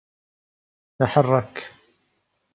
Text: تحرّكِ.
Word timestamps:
تحرّكِ. 0.99 1.63